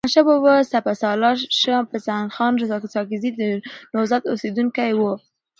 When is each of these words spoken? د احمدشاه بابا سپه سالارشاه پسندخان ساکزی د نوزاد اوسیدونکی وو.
د 0.01 0.03
احمدشاه 0.05 0.27
بابا 0.29 0.53
سپه 0.71 0.93
سالارشاه 1.03 1.87
پسندخان 1.91 2.51
ساکزی 2.95 3.31
د 3.39 3.41
نوزاد 3.93 4.23
اوسیدونکی 4.31 4.91
وو. 4.99 5.13